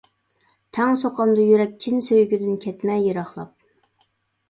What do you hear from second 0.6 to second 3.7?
تەڭ سوقامدۇ يۈرەك، چىن سۆيگۈدىن كەتمە يىراقلاپ.